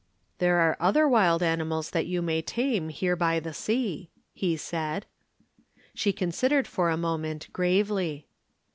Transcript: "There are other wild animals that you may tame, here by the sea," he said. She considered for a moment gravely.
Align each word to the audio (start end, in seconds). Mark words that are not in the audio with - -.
"There 0.39 0.57
are 0.57 0.77
other 0.79 1.07
wild 1.07 1.43
animals 1.43 1.91
that 1.91 2.07
you 2.07 2.23
may 2.23 2.41
tame, 2.41 2.89
here 2.89 3.15
by 3.15 3.39
the 3.39 3.53
sea," 3.53 4.09
he 4.33 4.57
said. 4.57 5.05
She 5.93 6.11
considered 6.11 6.67
for 6.67 6.89
a 6.89 6.97
moment 6.97 7.47
gravely. 7.53 8.25